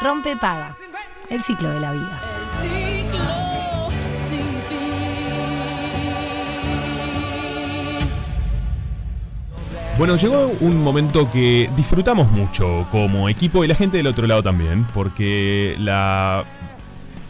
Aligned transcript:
Rompe 0.00 0.36
paga. 0.36 0.76
El 1.28 1.42
ciclo 1.42 1.70
de 1.70 1.80
la 1.80 1.92
vida. 1.92 2.22
Bueno, 9.98 10.14
llegó 10.14 10.52
un 10.60 10.80
momento 10.84 11.28
que 11.32 11.68
disfrutamos 11.74 12.30
mucho 12.30 12.86
como 12.92 13.28
equipo 13.28 13.64
y 13.64 13.66
la 13.66 13.74
gente 13.74 13.96
del 13.96 14.06
otro 14.06 14.28
lado 14.28 14.44
también, 14.44 14.86
porque 14.94 15.74
la 15.80 16.44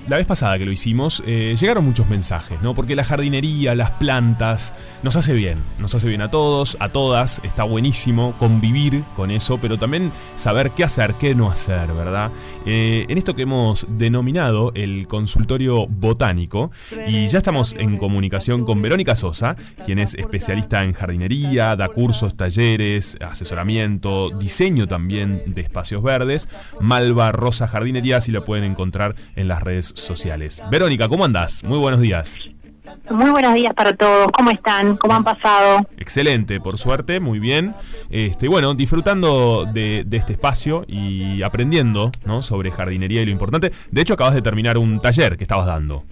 la 0.09 0.17
vez 0.17 0.27
pasada 0.27 0.59
que 0.59 0.65
lo 0.65 0.73
hicimos, 0.73 1.23
eh, 1.27 1.55
llegaron 1.61 1.85
muchos 1.85 2.09
mensajes, 2.09 2.61
¿no? 2.63 2.75
Porque 2.75 2.97
la 2.97 3.05
jardinería, 3.05 3.75
las 3.75 3.91
plantas, 3.93 4.73
nos 5.03 5.17
hace 5.17 5.35
bien. 5.35 5.59
Nos 5.79 5.95
hace 5.95 6.09
bien 6.09 6.23
a 6.23 6.31
todos, 6.31 6.77
a 6.81 6.89
todas. 6.89 7.41
Está 7.45 7.65
buenísimo 7.65 8.35
convivir 8.39 9.03
con 9.17 9.31
eso, 9.31 9.59
pero 9.59 9.77
también 9.77 10.11
saber 10.37 10.71
qué 10.71 10.85
hacer, 10.85 11.15
qué 11.15 11.35
no 11.35 11.51
hacer, 11.51 11.93
¿verdad? 11.93 12.31
Eh, 12.65 13.05
en 13.09 13.19
esto 13.19 13.35
que 13.35 13.43
hemos 13.43 13.87
denominado 13.89 14.73
el 14.75 15.07
consultorio 15.09 15.87
botánico, 15.87 16.71
y 17.07 17.27
ya 17.29 17.39
estamos 17.39 17.75
en 17.79 17.99
comunicación 17.99 18.65
con 18.65 18.81
Verónica 18.81 19.15
Sosa, 19.15 19.57
quien 19.85 19.99
es 19.99 20.15
especialista 20.15 20.85
en 20.85 20.95
jardinería, 20.95 21.77
da 21.77 21.89
cursos, 21.89 22.37
talleres, 22.37 23.19
asesoramiento, 23.21 24.31
diseño 24.31 24.87
también 24.87 25.43
de 25.47 25.61
espacios 25.61 26.03
verdes. 26.03 26.49
Malva 26.81 27.33
Rosa 27.33 27.67
Jardinería, 27.67 28.21
si 28.21 28.33
lo 28.33 28.45
pueden 28.45 28.65
encontrar 28.65 29.15
en 29.37 29.49
las 29.49 29.63
redes 29.63 29.93
sociales. 30.01 30.63
Verónica, 30.71 31.09
¿cómo 31.09 31.25
andás? 31.25 31.65
Muy 31.65 31.79
buenos 31.79 32.01
días. 32.01 32.39
Muy 33.11 33.31
buenos 33.31 33.55
días 33.55 33.73
para 33.75 33.93
todos. 33.95 34.29
¿Cómo 34.33 34.51
están? 34.51 34.97
¿Cómo 34.97 35.15
han 35.15 35.25
pasado? 35.25 35.81
Excelente, 35.99 36.61
por 36.61 36.79
suerte, 36.79 37.21
muy 37.21 37.39
bien. 37.39 37.75
Este, 38.11 38.49
bueno, 38.49 38.75
disfrutando 38.75 39.65
de, 39.65 40.07
este 40.13 40.35
espacio 40.35 40.85
y 40.87 41.43
aprendiendo 41.43 42.11
¿no? 42.25 42.43
sobre 42.43 42.71
jardinería 42.71 43.23
y 43.23 43.27
lo 43.27 43.33
importante. 43.33 43.73
De 43.91 44.01
hecho, 44.01 44.15
acabas 44.15 44.35
de 44.35 44.43
terminar 44.43 44.79
un 44.79 45.01
taller 45.01 45.37
que 45.37 45.45
estabas 45.45 45.67
dando. 45.67 46.05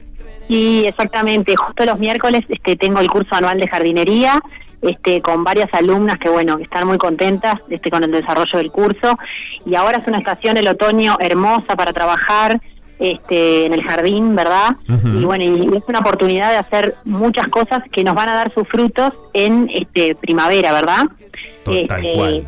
Sí, 0.48 0.84
exactamente. 0.86 1.54
Justo 1.56 1.84
los 1.84 1.98
miércoles 1.98 2.44
este, 2.48 2.76
tengo 2.76 3.00
el 3.00 3.10
curso 3.10 3.34
anual 3.34 3.58
de 3.58 3.68
jardinería. 3.68 4.40
Este, 4.82 5.22
con 5.22 5.42
varias 5.42 5.72
alumnas 5.72 6.18
que 6.18 6.28
bueno 6.28 6.58
están 6.58 6.86
muy 6.86 6.98
contentas 6.98 7.54
este, 7.70 7.90
con 7.90 8.04
el 8.04 8.10
desarrollo 8.12 8.58
del 8.58 8.70
curso 8.70 9.18
y 9.64 9.74
ahora 9.74 9.98
es 9.98 10.06
una 10.06 10.18
estación 10.18 10.58
el 10.58 10.68
otoño 10.68 11.16
hermosa 11.18 11.74
para 11.76 11.94
trabajar 11.94 12.60
este, 12.98 13.66
en 13.66 13.74
el 13.74 13.82
jardín, 13.82 14.34
¿verdad? 14.34 14.76
Y 14.88 15.24
bueno, 15.24 15.44
y 15.44 15.76
es 15.76 15.82
una 15.88 15.98
oportunidad 15.98 16.50
de 16.50 16.56
hacer 16.56 16.94
muchas 17.04 17.48
cosas 17.48 17.82
que 17.92 18.04
nos 18.04 18.14
van 18.14 18.28
a 18.28 18.34
dar 18.34 18.52
sus 18.52 18.66
frutos 18.68 19.10
en 19.32 19.70
este 19.72 20.14
primavera, 20.14 20.72
¿verdad? 20.72 21.06
Este, 21.66 22.44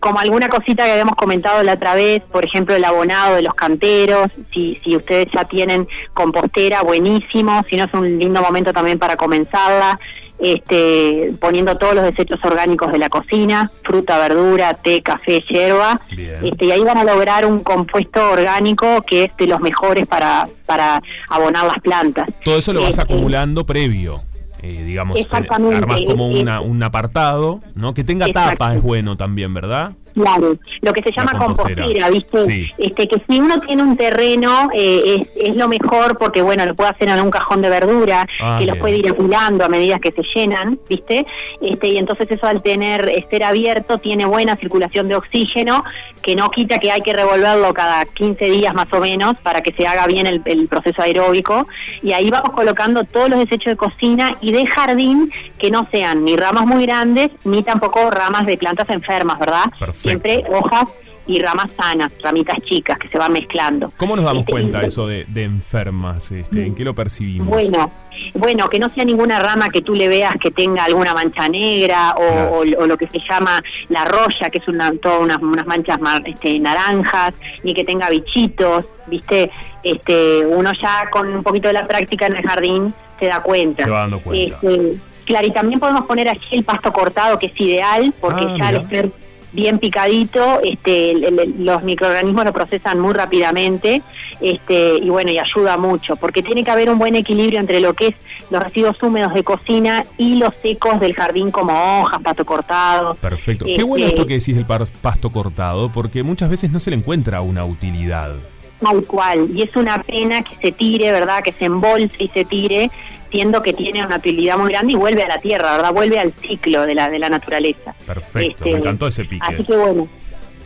como 0.00 0.20
alguna 0.20 0.48
cosita 0.48 0.84
que 0.84 0.92
habíamos 0.92 1.16
comentado 1.16 1.62
la 1.62 1.74
otra 1.74 1.94
vez, 1.94 2.22
por 2.30 2.44
ejemplo, 2.44 2.74
el 2.76 2.84
abonado 2.84 3.36
de 3.36 3.42
los 3.42 3.54
canteros, 3.54 4.28
si, 4.52 4.78
si 4.84 4.94
ustedes 4.94 5.28
ya 5.34 5.44
tienen 5.44 5.88
compostera, 6.12 6.82
buenísimo, 6.82 7.64
si 7.68 7.76
no 7.76 7.84
es 7.84 7.94
un 7.94 8.18
lindo 8.18 8.42
momento 8.42 8.72
también 8.72 8.98
para 8.98 9.16
comenzarla 9.16 9.98
este, 10.38 11.34
poniendo 11.40 11.76
todos 11.76 11.94
los 11.94 12.04
desechos 12.04 12.38
orgánicos 12.44 12.92
de 12.92 12.98
la 12.98 13.08
cocina, 13.08 13.70
fruta, 13.82 14.18
verdura, 14.18 14.74
té, 14.74 15.02
café, 15.02 15.42
hierba, 15.48 16.00
este, 16.10 16.66
y 16.66 16.70
ahí 16.70 16.82
van 16.82 16.98
a 16.98 17.04
lograr 17.04 17.46
un 17.46 17.60
compuesto 17.60 18.30
orgánico 18.30 19.02
que 19.02 19.24
es 19.24 19.36
de 19.36 19.46
los 19.46 19.60
mejores 19.60 20.06
para, 20.06 20.48
para 20.66 21.00
abonar 21.28 21.66
las 21.66 21.78
plantas. 21.80 22.28
Todo 22.44 22.58
eso 22.58 22.72
lo 22.72 22.82
vas 22.82 22.90
este, 22.90 23.02
acumulando 23.02 23.64
previo. 23.64 24.22
Eh, 24.62 24.82
digamos, 24.84 25.20
eh, 25.20 25.26
armas 25.30 26.00
como 26.06 26.28
una, 26.28 26.60
un 26.60 26.82
apartado, 26.82 27.60
¿no? 27.74 27.94
Que 27.94 28.04
tenga 28.04 28.26
tapa 28.32 28.74
es 28.74 28.82
bueno 28.82 29.16
también, 29.16 29.52
¿verdad? 29.54 29.92
Claro, 30.16 30.56
lo 30.80 30.92
que 30.94 31.02
se 31.02 31.12
llama 31.14 31.38
compostera, 31.38 32.08
¿viste? 32.08 32.72
Este, 32.78 33.06
que 33.06 33.22
si 33.28 33.38
uno 33.38 33.60
tiene 33.60 33.82
un 33.82 33.98
terreno 33.98 34.70
eh, 34.74 35.28
es, 35.36 35.50
es, 35.50 35.56
lo 35.56 35.68
mejor 35.68 36.16
porque, 36.16 36.40
bueno, 36.40 36.64
lo 36.64 36.74
puede 36.74 36.88
hacer 36.88 37.10
en 37.10 37.20
un 37.20 37.30
cajón 37.30 37.60
de 37.60 37.68
verdura, 37.68 38.26
ah, 38.40 38.56
que 38.58 38.64
lo 38.64 38.76
puede 38.76 38.96
ir 38.96 39.10
acumulando 39.10 39.66
a 39.66 39.68
medida 39.68 39.98
que 39.98 40.12
se 40.12 40.22
llenan, 40.34 40.78
¿viste? 40.88 41.26
Este, 41.60 41.88
y 41.88 41.98
entonces 41.98 42.28
eso 42.30 42.46
al 42.46 42.62
tener 42.62 43.12
ser 43.30 43.44
abierto 43.44 43.98
tiene 43.98 44.24
buena 44.24 44.56
circulación 44.56 45.06
de 45.08 45.16
oxígeno, 45.16 45.84
que 46.22 46.34
no 46.34 46.50
quita 46.50 46.78
que 46.78 46.90
hay 46.90 47.02
que 47.02 47.12
revolverlo 47.12 47.74
cada 47.74 48.04
15 48.06 48.46
días 48.46 48.74
más 48.74 48.90
o 48.92 49.00
menos 49.00 49.36
para 49.42 49.60
que 49.60 49.72
se 49.72 49.86
haga 49.86 50.06
bien 50.06 50.26
el, 50.26 50.40
el 50.46 50.66
proceso 50.66 51.02
aeróbico. 51.02 51.66
Y 52.02 52.12
ahí 52.12 52.30
vamos 52.30 52.50
colocando 52.50 53.04
todos 53.04 53.28
los 53.28 53.38
desechos 53.38 53.72
de 53.72 53.76
cocina 53.76 54.30
y 54.40 54.52
de 54.52 54.66
jardín 54.66 55.30
que 55.58 55.70
no 55.70 55.86
sean 55.90 56.24
ni 56.24 56.36
ramas 56.36 56.66
muy 56.66 56.86
grandes 56.86 57.30
ni 57.44 57.62
tampoco 57.62 58.10
ramas 58.10 58.46
de 58.46 58.56
plantas 58.56 58.88
enfermas, 58.90 59.38
¿verdad? 59.38 59.64
Siempre 60.06 60.44
hojas 60.48 60.86
y 61.26 61.40
ramas 61.40 61.70
sanas, 61.76 62.12
ramitas 62.22 62.58
chicas 62.68 62.98
que 62.98 63.08
se 63.08 63.18
van 63.18 63.32
mezclando. 63.32 63.92
¿Cómo 63.96 64.14
nos 64.14 64.24
damos 64.24 64.40
este, 64.40 64.52
cuenta 64.52 64.82
eso 64.82 65.06
de, 65.06 65.26
enfermas? 65.36 66.30
Este, 66.30 66.64
¿En 66.64 66.74
qué 66.74 66.84
lo 66.84 66.94
percibimos? 66.94 67.48
Bueno, 67.48 67.90
bueno, 68.34 68.68
que 68.68 68.78
no 68.78 68.92
sea 68.94 69.04
ninguna 69.04 69.40
rama 69.40 69.68
que 69.68 69.82
tú 69.82 69.94
le 69.94 70.08
veas 70.08 70.34
que 70.40 70.50
tenga 70.50 70.84
alguna 70.84 71.14
mancha 71.14 71.48
negra 71.48 72.14
o, 72.16 72.64
lo 72.64 72.96
que 72.96 73.08
se 73.08 73.18
llama 73.28 73.62
la 73.88 74.04
roya, 74.04 74.50
que 74.50 74.58
es 74.58 74.68
una, 74.68 74.92
todas 74.92 75.20
unas, 75.20 75.42
unas 75.42 75.66
manchas 75.66 75.98
este, 76.24 76.60
naranjas, 76.60 77.34
ni 77.64 77.74
que 77.74 77.84
tenga 77.84 78.08
bichitos, 78.08 78.84
¿viste? 79.06 79.50
Este, 79.82 80.46
uno 80.46 80.70
ya 80.80 81.10
con 81.10 81.28
un 81.28 81.42
poquito 81.42 81.68
de 81.68 81.74
la 81.74 81.86
práctica 81.86 82.26
en 82.26 82.36
el 82.36 82.42
jardín 82.46 82.94
se 83.18 83.26
da 83.26 83.40
cuenta. 83.42 83.84
Se 83.84 83.90
va 83.90 84.00
dando 84.00 84.20
cuenta. 84.20 84.56
Este, 84.56 84.96
claro, 85.24 85.46
y 85.46 85.50
también 85.50 85.80
podemos 85.80 86.06
poner 86.06 86.28
aquí 86.28 86.46
el 86.52 86.64
pasto 86.64 86.92
cortado, 86.92 87.38
que 87.38 87.46
es 87.46 87.60
ideal, 87.60 88.14
porque 88.20 88.44
ah, 88.48 88.56
ya 88.58 88.68
al 88.68 88.88
ser 88.88 89.10
bien 89.56 89.78
picadito, 89.78 90.60
este, 90.62 91.14
los 91.58 91.82
microorganismos 91.82 92.44
lo 92.44 92.52
procesan 92.52 93.00
muy 93.00 93.14
rápidamente 93.14 94.02
este, 94.40 94.98
y 95.02 95.08
bueno, 95.08 95.30
y 95.32 95.38
ayuda 95.38 95.78
mucho, 95.78 96.14
porque 96.16 96.42
tiene 96.42 96.62
que 96.62 96.70
haber 96.70 96.90
un 96.90 96.98
buen 96.98 97.16
equilibrio 97.16 97.58
entre 97.58 97.80
lo 97.80 97.94
que 97.94 98.08
es 98.08 98.14
los 98.50 98.62
residuos 98.62 99.02
húmedos 99.02 99.34
de 99.34 99.42
cocina 99.42 100.04
y 100.18 100.36
los 100.36 100.54
secos 100.62 101.00
del 101.00 101.14
jardín 101.14 101.50
como 101.50 102.02
hojas, 102.02 102.22
pasto 102.22 102.44
cortado. 102.44 103.14
Perfecto. 103.16 103.64
Qué 103.64 103.82
bueno 103.82 104.04
este, 104.04 104.16
esto 104.16 104.26
que 104.26 104.34
decís 104.34 104.54
del 104.54 104.66
pasto 104.66 105.32
cortado, 105.32 105.90
porque 105.90 106.22
muchas 106.22 106.50
veces 106.50 106.70
no 106.70 106.78
se 106.78 106.90
le 106.90 106.96
encuentra 106.96 107.40
una 107.40 107.64
utilidad. 107.64 108.34
Tal 108.80 109.04
cual, 109.06 109.48
y 109.54 109.62
es 109.62 109.74
una 109.74 110.02
pena 110.02 110.42
que 110.42 110.54
se 110.60 110.70
tire, 110.70 111.10
¿verdad? 111.10 111.42
Que 111.42 111.54
se 111.54 111.64
embolse 111.64 112.14
y 112.18 112.28
se 112.28 112.44
tire, 112.44 112.90
siendo 113.30 113.62
que 113.62 113.72
tiene 113.72 114.04
una 114.04 114.16
utilidad 114.16 114.58
muy 114.58 114.70
grande 114.70 114.92
y 114.92 114.96
vuelve 114.96 115.22
a 115.22 115.28
la 115.28 115.38
tierra, 115.38 115.72
¿verdad? 115.72 115.92
Vuelve 115.92 116.18
al 116.18 116.32
ciclo 116.34 116.86
de 116.86 116.94
la, 116.94 117.08
de 117.08 117.18
la 117.18 117.28
naturaleza. 117.28 117.94
Perfecto, 118.06 118.64
me 118.64 118.70
este, 118.70 118.80
encantó 118.80 119.06
ese 119.06 119.24
pique. 119.24 119.44
Así 119.46 119.64
que 119.64 119.76
bueno, 119.76 120.08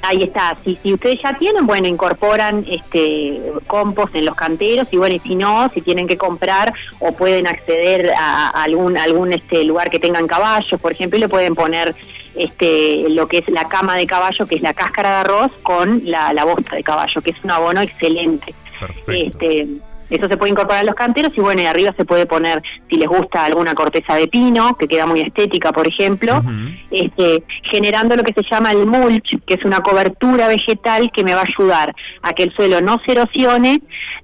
Ahí 0.02 0.22
está, 0.22 0.56
si, 0.64 0.78
si 0.82 0.94
ustedes 0.94 1.20
ya 1.22 1.36
tienen, 1.36 1.66
bueno, 1.66 1.86
incorporan 1.86 2.64
este 2.66 3.38
compost 3.66 4.14
en 4.14 4.24
los 4.24 4.34
canteros 4.34 4.88
y 4.90 4.96
bueno, 4.96 5.16
y 5.16 5.20
si 5.20 5.34
no, 5.34 5.70
si 5.74 5.82
tienen 5.82 6.08
que 6.08 6.16
comprar 6.16 6.72
o 7.00 7.12
pueden 7.12 7.46
acceder 7.46 8.10
a, 8.16 8.48
algún 8.48 8.96
algún 8.96 9.32
este 9.34 9.62
lugar 9.64 9.90
que 9.90 9.98
tengan 9.98 10.26
caballos, 10.26 10.80
por 10.80 10.92
ejemplo, 10.92 11.18
y 11.18 11.20
le 11.20 11.28
pueden 11.28 11.54
poner 11.54 11.94
este 12.34 13.10
lo 13.10 13.28
que 13.28 13.38
es 13.38 13.48
la 13.48 13.64
cama 13.64 13.96
de 13.96 14.06
caballo, 14.06 14.46
que 14.46 14.54
es 14.54 14.62
la 14.62 14.72
cáscara 14.72 15.10
de 15.10 15.16
arroz 15.16 15.52
con 15.62 16.02
la, 16.06 16.32
la 16.32 16.44
bosta 16.44 16.76
de 16.76 16.82
caballo, 16.82 17.20
que 17.20 17.32
es 17.32 17.44
un 17.44 17.50
abono 17.50 17.82
excelente. 17.82 18.54
Perfecto. 18.78 19.12
Este, 19.12 19.68
eso 20.10 20.28
se 20.28 20.36
puede 20.36 20.52
incorporar 20.52 20.82
a 20.82 20.86
los 20.86 20.94
canteros 20.94 21.32
y 21.36 21.40
bueno, 21.40 21.62
y 21.62 21.66
arriba 21.66 21.94
se 21.96 22.04
puede 22.04 22.26
poner, 22.26 22.62
si 22.90 22.96
les 22.96 23.08
gusta 23.08 23.44
alguna 23.44 23.74
corteza 23.74 24.14
de 24.16 24.26
pino, 24.26 24.76
que 24.76 24.88
queda 24.88 25.06
muy 25.06 25.20
estética, 25.20 25.72
por 25.72 25.86
ejemplo, 25.86 26.42
este, 26.90 27.44
generando 27.70 28.16
lo 28.16 28.22
que 28.22 28.34
se 28.34 28.42
llama 28.50 28.72
el 28.72 28.86
mulch, 28.86 29.38
que 29.46 29.54
es 29.54 29.64
una 29.64 29.80
cobertura 29.80 30.48
vegetal 30.48 31.10
que 31.14 31.24
me 31.24 31.34
va 31.34 31.42
a 31.42 31.44
ayudar 31.46 31.94
a 32.22 32.32
que 32.32 32.42
el 32.42 32.52
suelo 32.54 32.80
no 32.80 32.96
se 33.06 33.12
erosione, 33.12 33.80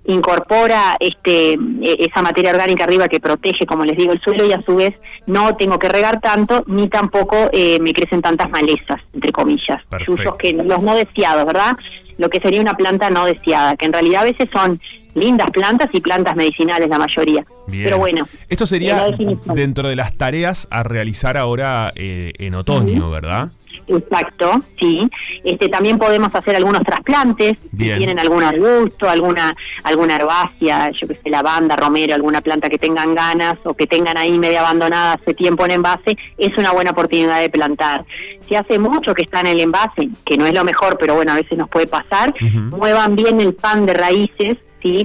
incorpora 0.06 0.96
este, 1.00 1.52
e, 1.52 1.96
esa 2.10 2.22
materia 2.22 2.50
orgánica 2.50 2.84
arriba 2.84 3.08
que 3.08 3.20
protege, 3.20 3.66
como 3.66 3.84
les 3.84 3.96
digo, 3.96 4.12
el 4.12 4.20
suelo 4.20 4.44
y 4.46 4.52
a 4.52 4.62
su 4.62 4.76
vez 4.76 4.92
no 5.26 5.56
tengo 5.56 5.78
que 5.78 5.88
regar 5.88 6.20
tanto, 6.20 6.64
ni 6.66 6.88
tampoco 6.88 7.48
eh, 7.52 7.78
me 7.80 7.92
crecen 7.92 8.22
tantas 8.22 8.50
malezas, 8.50 9.00
entre 9.12 9.32
comillas, 9.32 9.82
usos 10.06 10.34
que 10.36 10.52
los 10.52 10.82
no 10.82 10.94
deseados, 10.94 11.46
¿verdad? 11.46 11.76
Lo 12.18 12.28
que 12.28 12.40
sería 12.40 12.60
una 12.60 12.74
planta 12.74 13.10
no 13.10 13.24
deseada, 13.24 13.76
que 13.76 13.86
en 13.86 13.92
realidad 13.92 14.22
a 14.22 14.24
veces 14.24 14.48
son 14.52 14.78
lindas 15.16 15.50
plantas 15.50 15.88
y 15.92 16.00
plantas 16.00 16.36
medicinales 16.36 16.88
la 16.88 16.98
mayoría. 16.98 17.44
Pero 17.68 17.98
bueno. 17.98 18.26
Esto 18.48 18.66
sería 18.66 19.08
dentro 19.54 19.88
de 19.88 19.96
las 19.96 20.16
tareas 20.16 20.68
a 20.70 20.82
realizar 20.82 21.36
ahora 21.36 21.90
eh, 21.96 22.32
en 22.38 22.54
otoño, 22.54 23.10
¿verdad? 23.10 23.50
Exacto, 23.88 24.60
sí. 24.80 25.08
Este 25.44 25.68
también 25.68 25.98
podemos 25.98 26.34
hacer 26.34 26.56
algunos 26.56 26.82
trasplantes 26.82 27.56
si 27.70 27.76
tienen 27.76 28.18
algún 28.18 28.42
arbusto, 28.42 29.08
alguna 29.08 29.54
alguna 29.84 30.16
herbácea, 30.16 30.90
yo 30.90 31.06
que 31.06 31.14
sé, 31.14 31.30
lavanda, 31.30 31.76
romero, 31.76 32.14
alguna 32.14 32.40
planta 32.40 32.68
que 32.68 32.78
tengan 32.78 33.14
ganas 33.14 33.54
o 33.64 33.74
que 33.74 33.86
tengan 33.86 34.16
ahí 34.18 34.38
media 34.38 34.60
abandonada 34.60 35.14
hace 35.14 35.34
tiempo 35.34 35.64
en 35.64 35.72
envase, 35.72 36.16
es 36.38 36.56
una 36.58 36.72
buena 36.72 36.90
oportunidad 36.90 37.40
de 37.40 37.50
plantar. 37.50 38.04
Si 38.48 38.54
hace 38.54 38.78
mucho 38.78 39.14
que 39.14 39.22
está 39.22 39.40
en 39.40 39.48
el 39.48 39.60
envase, 39.60 40.08
que 40.24 40.36
no 40.36 40.46
es 40.46 40.54
lo 40.54 40.64
mejor, 40.64 40.96
pero 40.98 41.14
bueno, 41.14 41.32
a 41.32 41.36
veces 41.36 41.56
nos 41.56 41.68
puede 41.68 41.86
pasar, 41.86 42.34
muevan 42.70 43.14
bien 43.14 43.40
el 43.40 43.54
pan 43.54 43.86
de 43.86 43.94
raíces 43.94 44.56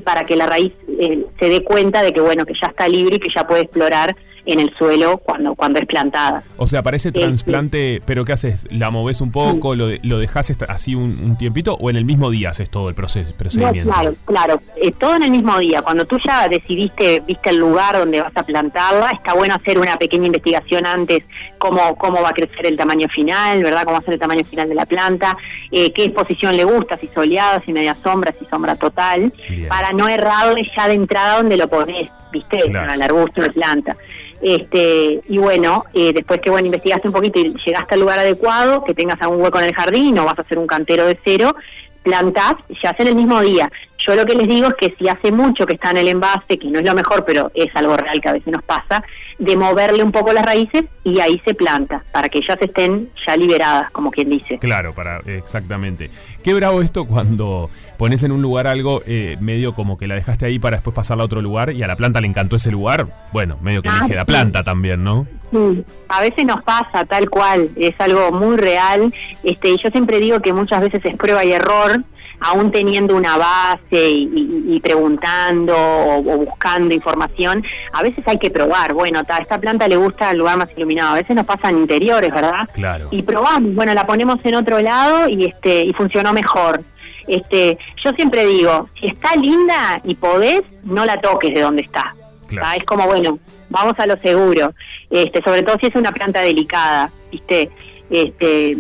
para 0.04 0.26
que 0.26 0.36
la 0.36 0.46
raíz 0.46 0.74
eh, 1.00 1.26
se 1.40 1.50
dé 1.50 1.64
cuenta 1.64 2.04
de 2.04 2.14
que 2.14 2.22
bueno 2.22 2.46
que 2.46 2.54
ya 2.54 2.70
está 2.70 2.88
libre 2.88 3.16
y 3.16 3.20
que 3.20 3.32
ya 3.36 3.48
puede 3.48 3.64
explorar 3.64 4.16
en 4.46 4.60
el 4.60 4.74
suelo 4.78 5.18
cuando, 5.18 5.56
cuando 5.56 5.80
es 5.80 5.86
plantada. 5.86 6.44
O 6.58 6.68
sea, 6.68 6.82
este, 6.92 7.12
trasplante, 7.12 8.02
¿pero 8.06 8.26
qué 8.26 8.34
haces? 8.34 8.68
¿La 8.72 8.92
moves 8.92 9.22
un 9.22 9.32
poco? 9.32 9.76
¿Lo, 9.76 9.90
lo 10.02 10.20
dejas 10.20 10.52
así 10.68 10.96
un, 10.96 11.38
tiempito? 11.38 11.76
¿O 11.76 11.90
en 11.90 11.96
el 11.96 12.06
mismo 12.06 12.30
día 12.30 12.50
haces 12.50 12.70
todo 12.70 12.90
el 12.90 12.96
proceso, 12.96 13.34
procedimiento? 13.36 13.92
claro, 13.92 14.16
claro. 14.26 14.62
Eh, 14.76 14.92
todo 14.92 15.16
en 15.16 15.24
el 15.24 15.32
mismo 15.32 15.58
día. 15.60 15.82
Cuando 15.82 16.06
tú 16.06 16.18
ya 16.26 16.48
decidiste, 16.48 17.22
viste 17.22 17.50
el 17.50 17.58
lugar 17.58 17.98
donde 17.98 18.22
vas 18.22 18.36
a 18.36 18.44
plantarla, 18.44 19.12
está 19.12 19.34
bueno 19.34 19.56
hacer 19.56 19.80
una 19.80 19.98
pequeña 19.98 20.28
investigación 20.28 20.86
antes, 20.86 21.24
cómo, 21.58 21.96
cómo 21.96 22.22
va 22.22 22.30
a 22.30 22.34
crecer 22.34 22.66
el 22.66 22.78
tamaño 22.78 23.08
final, 23.10 23.64
¿verdad? 23.64 23.84
Cómo 23.84 23.94
va 23.94 24.00
a 24.00 24.06
ser 24.06 24.16
el 24.16 24.20
tamaño 24.20 24.44
final 24.44 24.70
de 24.70 24.76
la 24.76 24.86
planta, 24.86 25.38
eh, 25.72 25.92
qué 25.94 26.06
exposición 26.06 26.56
le 26.58 26.64
gusta, 26.64 26.98
si 26.98 27.08
soleada, 27.08 27.62
si 27.66 27.74
media 27.74 27.96
sombra, 28.04 28.34
si 28.38 28.46
sombra 28.46 28.76
total, 28.76 29.34
para 29.70 29.92
no 29.92 30.08
errarle 30.08 30.70
ya 30.76 30.88
de 30.88 30.96
entrada 30.96 31.38
donde 31.38 31.58
lo 31.58 31.68
pones, 31.68 32.10
¿viste? 32.32 32.58
Claro. 32.70 32.92
Al 32.92 33.02
arbusto 33.02 33.42
de 33.42 33.52
planta. 33.52 33.96
Este, 34.42 35.22
y 35.28 35.38
bueno, 35.38 35.86
eh, 35.94 36.14
después 36.14 36.42
que 36.42 36.50
bueno 36.50 36.66
investigaste 36.66 37.08
un 37.08 37.14
poquito 37.14 37.40
y 37.40 37.54
llegaste 37.66 37.94
al 37.94 38.00
lugar 38.00 38.20
adecuado, 38.20 38.84
que 38.84 38.94
tengas 38.94 39.22
algún 39.22 39.42
hueco 39.42 39.60
en 39.60 39.66
el 39.66 39.76
jardín 39.76 40.18
o 40.18 40.26
vas 40.26 40.40
a 40.40 40.42
hacer 40.42 40.58
un 40.58 40.68
cantero 40.68 41.06
de 41.06 41.18
cero, 41.24 41.56
plantás, 42.02 42.56
se 42.82 42.88
hace 42.88 43.04
en 43.04 43.10
el 43.10 43.16
mismo 43.16 43.40
día. 43.42 43.72
Yo 44.08 44.16
lo 44.16 44.26
que 44.26 44.36
les 44.36 44.48
digo 44.48 44.68
es 44.68 44.74
que 44.76 44.96
si 44.98 45.08
hace 45.08 45.32
mucho 45.32 45.66
que 45.66 45.76
está 45.76 45.92
en 45.92 45.98
el 45.98 46.08
envase, 46.08 46.58
que 46.58 46.68
no 46.70 46.80
es 46.80 46.86
lo 46.86 46.96
mejor, 46.96 47.24
pero 47.26 47.52
es 47.54 47.76
algo 47.76 47.96
real 47.96 48.20
que 48.20 48.30
a 48.30 48.34
veces 48.34 48.52
nos 48.52 48.64
pasa, 48.64 49.04
de 49.38 49.56
moverle 49.56 50.04
un 50.04 50.12
poco 50.12 50.34
las 50.34 50.46
raíces 50.46 50.86
y 51.04 51.20
ahí 51.20 51.42
se 51.46 51.54
planta, 51.54 52.04
para 52.12 52.30
que 52.30 52.40
ellas 52.40 52.58
estén 52.62 53.10
ya 53.28 53.36
liberadas, 53.36 53.92
como 53.92 54.12
quien 54.12 54.30
dice. 54.30 54.58
Claro, 54.60 54.94
para 54.94 55.20
exactamente. 55.26 56.10
Qué 56.44 56.54
bravo 56.54 56.82
esto 56.82 57.06
cuando 57.06 57.70
pones 57.98 58.24
en 58.24 58.32
un 58.32 58.42
lugar 58.42 58.68
algo 58.68 59.02
eh, 59.06 59.38
medio 59.40 59.74
como 59.74 59.98
que 59.98 60.08
la 60.08 60.16
dejaste 60.16 60.46
ahí 60.46 60.60
para 60.60 60.78
después 60.78 60.96
pasarla 60.96 61.24
a 61.24 61.26
otro 61.26 61.42
lugar 61.42 61.72
y 61.72 61.84
a 61.84 61.88
la 61.88 61.96
planta 61.96 62.22
le 62.22 62.28
encantó 62.28 62.56
ese 62.56 62.72
lugar. 62.72 63.08
Bueno, 63.34 63.58
medio 63.62 63.82
que 63.82 63.90
ah, 63.90 63.98
elige 64.00 64.16
la 64.16 64.26
planta 64.26 64.64
también, 64.64 65.04
¿no? 65.04 65.28
Sí, 65.52 65.84
a 66.08 66.22
veces 66.22 66.46
nos 66.46 66.64
pasa 66.64 67.04
tal 67.06 67.30
cual, 67.30 67.70
es 67.76 67.94
algo 68.00 68.32
muy 68.32 68.58
real. 68.58 69.14
Este, 69.44 69.70
y 69.70 69.78
yo 69.84 69.90
siempre 69.92 70.20
digo 70.20 70.40
que 70.40 70.54
muchas 70.54 70.82
veces 70.82 71.02
es 71.04 71.16
prueba 71.18 71.44
y 71.44 71.52
error 71.52 72.04
aún 72.42 72.72
teniendo 72.72 73.16
una 73.16 73.38
base 73.38 74.10
y, 74.10 74.80
preguntando 74.84 75.76
o, 75.78 76.22
buscando 76.22 76.94
información, 76.94 77.64
a 77.94 78.02
veces 78.02 78.24
hay 78.28 78.38
que 78.38 78.50
probar, 78.50 78.94
bueno, 78.94 79.22
a 79.28 79.38
esta 79.38 79.60
planta 79.60 79.88
le 79.88 79.96
gusta 79.96 80.32
el 80.32 80.40
lugar 80.40 80.58
más 80.58 80.68
iluminado, 80.76 81.12
a 81.12 81.16
veces 81.16 81.36
nos 81.36 81.46
pasan 81.46 81.78
interiores, 81.78 82.32
¿verdad? 82.32 82.68
Claro. 82.74 83.10
Y 83.12 83.22
probamos, 83.22 83.76
bueno, 83.76 83.94
la 83.94 84.08
ponemos 84.08 84.40
en 84.44 84.56
otro 84.56 84.80
lado 84.82 85.30
y 85.30 85.46
este 85.46 85.84
y 85.84 85.94
funcionó 85.94 86.34
mejor. 86.34 86.84
Este, 87.28 87.78
yo 88.04 88.12
siempre 88.16 88.46
digo, 88.48 88.90
si 89.00 89.06
está 89.06 89.36
linda 89.36 90.02
y 90.04 90.16
podés, 90.16 90.64
no 90.84 91.06
la 91.06 91.22
toques 91.22 91.54
de 91.54 91.62
donde 91.62 91.84
está. 91.84 92.16
Claro. 92.48 92.68
Es 92.76 92.84
como, 92.84 93.06
bueno, 93.06 93.40
vamos 93.70 93.94
a 94.00 94.08
lo 94.08 94.18
seguro. 94.18 94.74
Este, 95.10 95.42
sobre 95.44 95.62
todo 95.62 95.78
si 95.80 95.88
es 95.88 95.96
una 95.96 96.12
planta 96.12 96.42
delicada, 96.42 97.12
¿viste? 97.32 97.70
Este, 98.10 98.76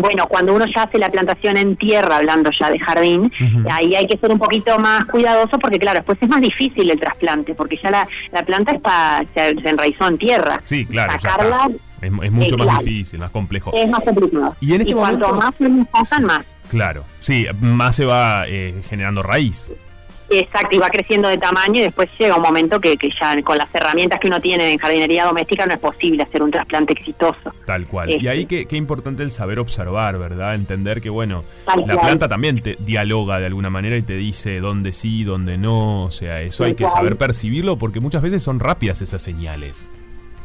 bueno, 0.00 0.26
cuando 0.26 0.54
uno 0.54 0.64
ya 0.74 0.84
hace 0.84 0.98
la 0.98 1.10
plantación 1.10 1.56
en 1.56 1.76
tierra, 1.76 2.16
hablando 2.16 2.50
ya 2.58 2.70
de 2.70 2.78
jardín, 2.78 3.32
ahí 3.70 3.94
hay 3.94 4.06
que 4.06 4.18
ser 4.18 4.30
un 4.30 4.38
poquito 4.38 4.78
más 4.78 5.04
cuidadoso 5.06 5.58
porque, 5.58 5.78
claro, 5.78 5.98
después 5.98 6.18
es 6.20 6.28
más 6.28 6.40
difícil 6.40 6.90
el 6.90 6.98
trasplante, 6.98 7.54
porque 7.54 7.78
ya 7.82 7.90
la, 7.90 8.08
la 8.32 8.42
planta 8.44 8.72
está, 8.72 9.24
se, 9.34 9.50
enraizó 9.68 10.08
en 10.08 10.18
tierra. 10.18 10.60
Sí, 10.64 10.86
claro. 10.86 11.12
Sacarla, 11.18 11.68
es, 12.00 12.10
mucho 12.32 12.56
más 12.58 12.78
difícil, 12.80 13.20
más 13.20 13.30
complejo. 13.30 13.72
Es 13.74 13.88
más 13.88 14.02
complicado. 14.02 14.56
Y 14.60 14.74
en 14.74 14.80
este 14.80 14.94
momento, 14.94 15.26
cuanto 15.26 15.60
más 15.60 15.86
pasan, 15.90 16.24
más. 16.24 16.40
Claro, 16.68 17.04
sí, 17.20 17.46
más 17.60 17.96
se 17.96 18.04
va 18.04 18.44
eh, 18.48 18.82
generando 18.88 19.22
raíz. 19.22 19.74
Exacto, 20.32 20.76
y 20.76 20.78
va 20.78 20.88
creciendo 20.88 21.28
de 21.28 21.36
tamaño 21.36 21.80
y 21.80 21.82
después 21.82 22.08
llega 22.18 22.36
un 22.36 22.42
momento 22.42 22.80
que, 22.80 22.96
que, 22.96 23.10
ya 23.20 23.40
con 23.42 23.58
las 23.58 23.68
herramientas 23.74 24.18
que 24.18 24.28
uno 24.28 24.40
tiene 24.40 24.72
en 24.72 24.78
jardinería 24.78 25.26
doméstica 25.26 25.66
no 25.66 25.74
es 25.74 25.78
posible 25.78 26.22
hacer 26.22 26.42
un 26.42 26.50
trasplante 26.50 26.94
exitoso. 26.94 27.52
Tal 27.66 27.86
cual. 27.86 28.10
y 28.10 28.26
ahí 28.28 28.46
qué, 28.46 28.66
qué, 28.66 28.76
importante 28.76 29.22
el 29.22 29.30
saber 29.30 29.58
observar, 29.58 30.18
¿verdad? 30.18 30.54
Entender 30.54 31.00
que, 31.00 31.10
bueno, 31.10 31.44
la 31.86 32.00
planta 32.00 32.28
también 32.28 32.62
te 32.62 32.76
dialoga 32.78 33.38
de 33.38 33.46
alguna 33.46 33.70
manera 33.70 33.96
y 33.96 34.02
te 34.02 34.14
dice 34.14 34.60
dónde 34.60 34.92
sí, 34.92 35.24
dónde 35.24 35.58
no. 35.58 36.04
O 36.04 36.10
sea, 36.10 36.40
eso 36.40 36.64
hay 36.64 36.74
que 36.74 36.88
saber 36.88 37.16
percibirlo 37.16 37.76
porque 37.76 38.00
muchas 38.00 38.22
veces 38.22 38.42
son 38.42 38.58
rápidas 38.58 39.02
esas 39.02 39.20
señales. 39.20 39.90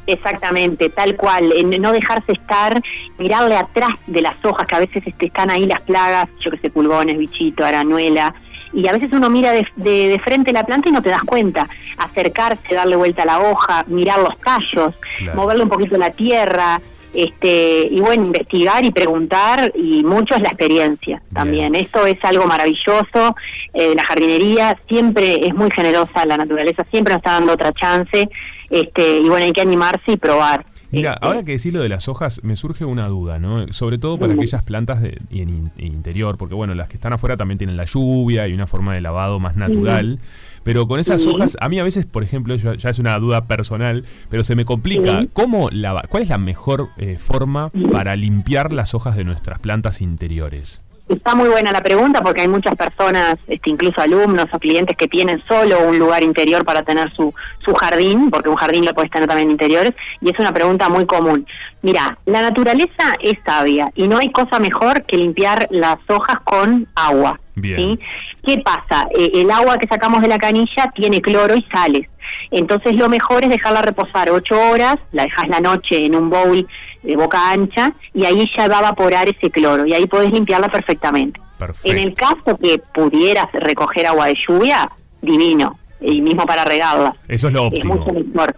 Exactamente, 0.08 0.90
tal 0.90 1.18
cual, 1.18 1.54
no 1.82 1.92
dejarse 1.92 2.32
estar, 2.32 2.82
mirarle 3.18 3.58
atrás 3.58 3.92
de 4.08 4.22
las 4.22 4.36
hojas, 4.44 4.66
que 4.66 4.76
a 4.76 4.80
veces 4.80 5.04
este, 5.06 5.28
están 5.28 5.52
ahí 5.52 5.66
las 5.66 5.82
plagas, 5.82 6.28
yo 6.40 6.50
que 6.50 6.58
sé, 6.60 6.70
pulgones, 6.70 7.18
bichito, 7.18 7.66
aranuela, 7.66 8.34
y 8.74 8.88
a 8.88 8.94
veces 8.94 9.10
uno 9.12 9.30
mira 9.30 9.52
de, 9.52 9.66
de, 9.76 10.20
frente 10.24 10.52
la 10.52 10.64
planta 10.64 10.90
y 10.90 10.92
no 10.92 11.02
te 11.02 11.10
das 11.10 11.24
cuenta. 11.24 11.68
Acercarse, 11.98 12.76
darle 12.76 12.96
vuelta 12.96 13.24
a 13.24 13.26
la 13.26 13.40
hoja, 13.40 13.84
mirar 13.88 14.20
los 14.20 14.38
tallos, 14.40 14.94
moverle 15.36 15.64
un 15.64 15.70
poquito 15.70 15.98
la 15.98 16.12
tierra, 16.12 16.82
este 17.14 17.88
y 17.90 18.00
bueno, 18.00 18.26
investigar 18.26 18.84
y 18.86 18.92
preguntar 18.92 19.72
y 19.76 20.04
mucho 20.04 20.36
es 20.36 20.42
la 20.42 20.50
experiencia 20.50 21.22
también. 21.34 21.74
Esto 21.76 22.06
es 22.06 22.24
algo 22.24 22.46
maravilloso. 22.46 23.36
Eh, 23.74 23.94
la 23.96 24.04
jardinería 24.04 24.78
siempre 24.88 25.46
es 25.48 25.54
muy 25.56 25.70
generosa, 25.76 26.26
la 26.26 26.38
naturaleza 26.38 26.86
siempre 26.92 27.14
nos 27.14 27.20
está 27.20 27.34
dando 27.34 27.54
otra 27.54 27.72
chance 27.74 28.30
este 28.70 29.20
y 29.20 29.30
bueno, 29.30 29.46
hay 29.46 29.52
que 29.52 29.62
animarse 29.62 30.12
y 30.12 30.18
probar. 30.18 30.66
Mira, 30.92 31.14
este, 31.14 31.26
ahora 31.26 31.44
que 31.44 31.52
decís 31.54 31.74
lo 31.74 31.82
de 31.82 31.90
las 31.90 32.08
hojas, 32.08 32.42
me 32.44 32.56
surge 32.56 32.86
una 32.86 33.08
duda, 33.08 33.40
¿no? 33.40 33.72
Sobre 33.74 33.98
todo 33.98 34.18
para 34.18 34.34
aquellas 34.34 34.64
plantas 34.64 35.02
de, 35.02 35.20
en, 35.32 35.72
interior, 35.78 36.38
porque 36.38 36.56
bueno, 36.56 36.76
las 36.76 36.88
que 36.88 36.96
están 36.96 37.14
afuera 37.14 37.38
también 37.38 37.58
tienen 37.58 37.78
la 37.78 37.86
lluvia 37.86 38.48
y 38.48 38.54
una 38.54 38.68
forma 38.68 38.94
de 38.94 39.02
lavado 39.02 39.40
más 39.40 39.56
natural. 39.56 40.20
Pero 40.64 40.88
con 40.88 41.00
esas 41.00 41.26
hojas, 41.28 41.58
a 41.62 41.70
mí 41.70 41.80
a 41.80 41.84
veces, 41.84 42.06
por 42.06 42.24
ejemplo, 42.24 42.56
ya 42.56 42.90
es 42.90 43.00
una 43.00 43.18
duda 43.20 43.46
personal, 43.46 44.04
pero 44.30 44.44
se 44.44 44.56
me 44.56 44.66
complica. 44.66 45.26
¿Cómo 45.34 45.70
lavar? 45.70 46.08
¿Cuál 46.10 46.24
es 46.24 46.30
la 46.30 46.38
mejor 46.38 46.90
eh, 46.98 47.18
forma 47.18 47.72
para 47.92 48.16
limpiar 48.16 48.74
las 48.74 48.94
hojas 48.94 49.16
de 49.16 49.24
nuestras 49.24 49.60
plantas 49.60 50.02
interiores? 50.02 50.82
Está 51.10 51.36
muy 51.36 51.48
buena 51.48 51.72
la 51.72 51.82
pregunta 51.82 52.22
porque 52.22 52.42
hay 52.42 52.50
muchas 52.50 52.76
personas, 52.76 53.36
este, 53.48 53.70
incluso 53.70 54.02
alumnos 54.02 54.48
o 54.52 54.60
clientes 54.60 54.98
que 54.98 55.08
tienen 55.08 55.42
solo 55.48 55.88
un 55.88 55.98
lugar 55.98 56.22
interior 56.22 56.66
para 56.66 56.82
tener 56.82 57.10
su, 57.16 57.34
su 57.64 57.74
jardín, 57.74 58.30
porque 58.30 58.50
un 58.50 58.58
jardín 58.58 58.86
lo 58.86 58.94
puedes 58.94 59.10
tener 59.10 59.26
también 59.26 59.48
en 59.48 59.54
interiores, 59.54 59.94
y 60.20 60.30
es 60.30 60.38
una 60.38 60.52
pregunta 60.52 60.90
muy 60.90 61.06
común. 61.06 61.48
Mira, 61.82 62.18
la 62.26 62.42
naturaleza 62.42 63.16
es 63.22 63.36
sabia 63.46 63.90
y 63.96 64.10
no 64.10 64.18
hay 64.18 64.32
cosa 64.32 64.60
mejor 64.60 65.04
que 65.04 65.16
limpiar 65.16 65.68
las 65.72 65.98
hojas 66.10 66.42
con 66.44 66.88
agua. 66.96 67.40
Bien. 67.58 68.00
¿Qué 68.46 68.60
pasa? 68.60 69.08
Eh, 69.18 69.32
el 69.36 69.52
agua 69.52 69.78
que 69.78 69.88
sacamos 69.88 70.22
de 70.22 70.28
la 70.28 70.38
canilla 70.38 70.92
tiene 70.96 71.22
cloro 71.22 71.56
y 71.56 71.66
sales. 71.74 72.08
Entonces 72.52 72.96
lo 72.96 73.10
mejor 73.10 73.44
es 73.44 73.50
dejarla 73.50 73.82
reposar 73.82 74.30
ocho 74.30 74.56
horas, 74.72 74.96
la 75.12 75.24
dejas 75.24 75.50
la 75.50 75.60
noche 75.60 76.06
en 76.06 76.16
un 76.16 76.30
bowl 76.30 76.68
de 77.04 77.16
boca 77.16 77.52
ancha 77.52 77.94
y 78.14 78.26
ahí 78.26 78.46
ya 78.56 78.68
va 78.68 78.78
a 78.78 78.80
evaporar 78.80 79.28
ese 79.28 79.50
cloro 79.50 79.86
y 79.86 79.94
ahí 79.94 80.06
podés 80.06 80.32
limpiarla 80.32 80.70
perfectamente. 80.70 81.40
En 81.84 81.98
el 81.98 82.14
caso 82.14 82.58
que 82.62 82.78
pudieras 82.94 83.48
recoger 83.54 84.06
agua 84.06 84.28
de 84.28 84.36
lluvia, 84.48 84.88
divino, 85.22 85.80
y 86.00 86.22
mismo 86.22 86.46
para 86.46 86.64
regarla. 86.64 87.16
Eso 87.28 87.48
es 87.48 87.54
lo 87.54 87.66
óptimo. 87.66 87.96
Es 87.96 88.00
mucho 88.00 88.14
mejor 88.14 88.56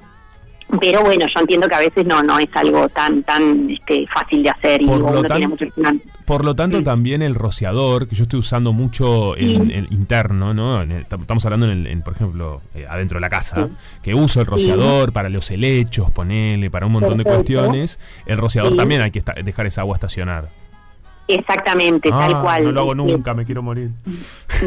pero 0.80 1.02
bueno 1.02 1.26
yo 1.34 1.42
entiendo 1.42 1.68
que 1.68 1.76
a 1.76 1.80
veces 1.80 2.06
no 2.06 2.22
no 2.22 2.38
es 2.40 2.50
algo 2.54 2.88
tan 2.90 3.24
tan 3.24 3.70
este, 3.70 4.06
fácil 4.08 4.44
de 4.44 4.50
hacer 4.50 4.82
y 4.82 4.86
por 4.86 5.00
lo, 5.00 5.24
tiene 5.24 5.48
mucho 5.48 5.66
por 6.26 6.46
lo 6.46 6.56
tanto 6.56 6.82
mm. 6.82 6.84
también 6.84 7.22
el 7.22 7.34
rociador 7.34 8.08
que 8.08 8.16
yo 8.16 8.24
estoy 8.24 8.40
usando 8.40 8.72
mucho 8.72 9.36
en 9.36 9.72
el 9.72 9.92
interno 9.92 10.54
no 10.54 10.84
estamos 10.84 11.46
hablando 11.46 11.72
en, 11.72 11.88
el, 11.88 12.02
por 12.04 12.14
ejemplo 12.14 12.62
eh, 12.76 12.86
adentro 12.88 13.18
de 13.18 13.22
la 13.22 13.30
casa 13.30 13.70
que 14.04 14.14
uso 14.14 14.42
el 14.42 14.46
rociador 14.46 15.12
para 15.12 15.30
los 15.30 15.50
helechos 15.50 16.12
ponele 16.12 16.70
para 16.70 16.86
un 16.86 16.92
montón 16.92 17.18
de 17.18 17.24
cuestiones. 17.24 18.00
El 18.26 18.38
rociador 18.38 18.76
también 18.76 19.02
hay 19.02 19.12
que 19.12 19.22
dejar 19.44 19.66
esa 19.66 19.82
agua 19.82 19.96
estacionar 19.96 20.50
Exactamente, 21.30 22.10
tal 22.10 22.34
ah, 22.34 22.42
cual. 22.42 22.64
No 22.64 22.72
lo 22.72 22.82
hago 22.82 22.96
nunca, 22.96 23.36
me 23.36 23.46
quiero 23.46 23.62
morir. 23.62 23.92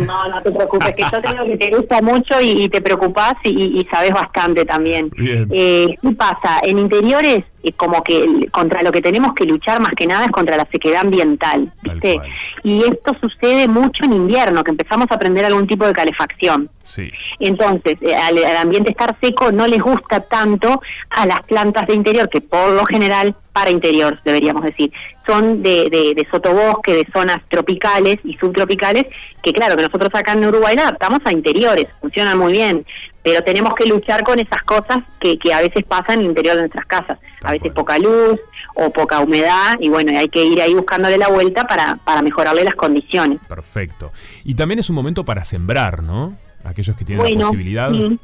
No, 0.06 0.28
no 0.28 0.40
te 0.42 0.52
preocupes, 0.52 0.94
que 0.94 1.02
yo 1.02 1.20
tengo 1.20 1.44
que 1.44 1.56
te 1.56 1.70
gusta 1.76 2.00
mucho 2.00 2.40
y, 2.40 2.68
te 2.68 2.80
preocupas 2.80 3.34
y, 3.42 3.84
sabes 3.90 4.12
bastante 4.12 4.64
también. 4.64 5.10
Eh, 5.18 5.96
¿Qué 6.00 6.12
pasa? 6.12 6.60
En 6.62 6.78
interiores, 6.78 7.44
eh, 7.62 7.72
como 7.72 8.02
que 8.02 8.48
contra 8.50 8.82
lo 8.82 8.90
que 8.90 9.00
tenemos 9.00 9.34
que 9.34 9.44
luchar 9.44 9.80
más 9.80 9.94
que 9.94 10.06
nada 10.06 10.24
es 10.24 10.30
contra 10.30 10.56
la 10.56 10.66
sequedad 10.70 11.02
ambiental. 11.02 11.72
¿viste? 11.82 12.20
Y 12.64 12.82
esto 12.82 13.16
sucede 13.20 13.68
mucho 13.68 14.04
en 14.04 14.12
invierno, 14.12 14.64
que 14.64 14.70
empezamos 14.70 15.06
a 15.10 15.14
aprender 15.14 15.44
algún 15.44 15.66
tipo 15.66 15.86
de 15.86 15.92
calefacción. 15.92 16.70
Sí. 16.80 17.12
Entonces, 17.38 17.96
eh, 18.00 18.14
al, 18.14 18.38
ambiente 18.56 18.90
estar 18.90 19.16
seco 19.20 19.52
no 19.52 19.66
les 19.66 19.80
gusta 19.80 20.20
tanto 20.20 20.80
a 21.10 21.26
las 21.26 21.42
plantas 21.42 21.86
de 21.86 21.94
interior, 21.94 22.28
que 22.28 22.40
por 22.40 22.70
lo 22.70 22.84
general, 22.86 23.34
para 23.52 23.70
interior, 23.70 24.18
deberíamos 24.24 24.62
decir, 24.64 24.92
son 25.26 25.62
de, 25.62 25.88
de, 25.90 26.14
de 26.14 26.26
sotobosque, 26.30 26.94
de 26.94 27.06
zonas 27.12 27.38
tropicales 27.48 28.16
y 28.24 28.34
subtropicales, 28.38 29.06
que 29.42 29.52
claro, 29.52 29.76
que 29.76 29.82
nosotros 29.82 30.10
acá 30.14 30.32
en 30.32 30.44
Uruguay 30.44 30.74
la 30.74 30.82
adaptamos 30.82 31.20
a 31.24 31.32
interiores, 31.32 31.86
funcionan 32.00 32.38
muy 32.38 32.52
bien, 32.52 32.84
pero 33.22 33.42
tenemos 33.42 33.74
que 33.74 33.86
luchar 33.86 34.22
con 34.22 34.38
esas 34.38 34.62
cosas 34.62 34.98
que, 35.20 35.38
que 35.38 35.52
a 35.52 35.60
veces 35.60 35.84
pasan 35.84 36.16
en 36.16 36.20
el 36.20 36.26
interior 36.26 36.56
de 36.56 36.62
nuestras 36.62 36.86
casas, 36.86 37.18
a 37.42 37.52
veces 37.52 37.72
poca 37.72 37.98
luz 37.98 38.40
o 38.74 38.90
poca 38.90 39.20
humedad, 39.20 39.76
y 39.80 39.88
bueno, 39.88 40.18
hay 40.18 40.28
que 40.28 40.44
ir 40.44 40.60
ahí 40.60 40.74
buscándole 40.74 41.18
la 41.18 41.28
vuelta 41.28 41.64
para, 41.64 41.96
para 41.96 42.22
mejorarle 42.22 42.64
las 42.64 42.74
condiciones. 42.74 43.38
Perfecto. 43.48 44.10
Y 44.44 44.54
también 44.54 44.78
es 44.78 44.90
un 44.90 44.96
momento 44.96 45.24
para 45.24 45.44
sembrar, 45.44 46.02
¿no? 46.02 46.36
Aquellos 46.64 46.96
que 46.96 47.04
tienen 47.04 47.38
la 47.38 47.44
posibilidad. 47.44 47.90
sí, 47.90 48.18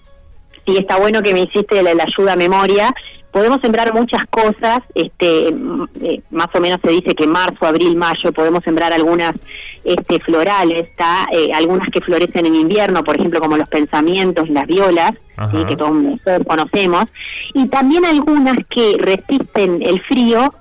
está 0.76 0.98
bueno 0.98 1.22
que 1.22 1.32
me 1.32 1.42
hiciste 1.42 1.82
la, 1.82 1.90
ayuda 1.90 2.32
a 2.32 2.36
memoria. 2.36 2.94
Podemos 3.30 3.60
sembrar 3.60 3.92
muchas 3.94 4.22
cosas, 4.30 4.80
este, 4.94 5.48
eh, 5.48 6.22
más 6.30 6.48
o 6.54 6.60
menos 6.60 6.78
se 6.82 6.90
dice 6.90 7.14
que 7.14 7.26
marzo, 7.26 7.66
abril, 7.66 7.94
mayo 7.96 8.32
podemos 8.32 8.64
sembrar 8.64 8.92
algunas 8.92 9.32
este, 9.84 10.18
florales, 10.20 10.86
está 10.86 11.26
eh, 11.32 11.50
algunas 11.54 11.88
que 11.90 12.00
florecen 12.00 12.46
en 12.46 12.54
invierno, 12.54 13.04
por 13.04 13.16
ejemplo, 13.16 13.40
como 13.40 13.56
los 13.56 13.68
pensamientos, 13.68 14.48
las 14.48 14.66
violas, 14.66 15.12
que 15.68 15.76
todos, 15.76 15.92
conocemos, 16.46 17.04
y 17.54 17.68
también 17.68 18.04
algunas 18.04 18.56
que 18.68 18.96
resisten 18.98 19.80
el 19.82 20.02
frío 20.02 20.52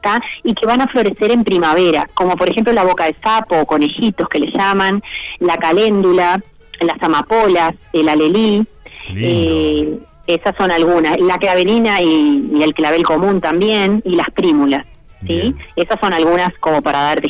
y 0.43 0.53
que 0.53 0.65
van 0.67 0.81
a 0.81 0.87
florecer 0.87 1.31
en 1.31 1.43
primavera, 1.43 2.07
como 2.13 2.35
por 2.35 2.49
ejemplo 2.49 2.71
la 2.73 2.83
boca 2.83 3.05
de 3.05 3.15
sapo 3.23 3.59
o 3.59 3.65
conejitos 3.65 4.29
que 4.29 4.39
le 4.39 4.51
llaman, 4.51 5.01
la 5.39 5.57
caléndula, 5.57 6.39
las 6.79 7.01
amapolas, 7.01 7.73
el 7.93 8.09
alelí. 8.09 8.65
Eh, 9.15 9.99
esas 10.27 10.55
son 10.57 10.71
algunas. 10.71 11.19
La 11.19 11.37
clavelina 11.37 12.01
y, 12.01 12.49
y, 12.53 12.63
el 12.63 12.73
clavel 12.73 13.03
común 13.03 13.41
también, 13.41 14.01
y 14.05 14.15
las 14.15 14.29
prímulas. 14.31 14.85
¿sí? 15.25 15.55
Esas 15.75 15.99
son 15.99 16.13
algunas 16.13 16.49
como 16.59 16.81
para 16.81 16.99
dar 16.99 17.21
de 17.21 17.29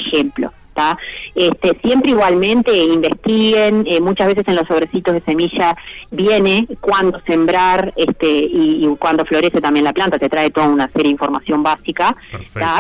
Este, 1.36 1.78
siempre 1.84 2.12
igualmente 2.12 2.76
investiguen, 2.76 3.86
eh, 3.88 4.00
muchas 4.02 4.28
veces 4.28 4.48
en 4.48 4.56
los 4.56 4.68
sobrecitos 4.68 5.14
de 5.14 5.22
semilla 5.22 5.76
viene 6.12 6.68
cuándo 6.82 7.20
sembrar 7.26 7.94
este, 7.96 8.28
y, 8.28 8.86
y 8.86 8.96
cuándo 8.98 9.26
florece 9.26 9.62
también 9.62 9.86
la 9.86 9.94
planta, 9.94 10.18
te 10.18 10.30
trae 10.30 10.50
toda 10.50 10.68
una 10.68 10.88
serie 10.88 11.04
de 11.04 11.10
información 11.10 11.64
básica. 11.64 12.16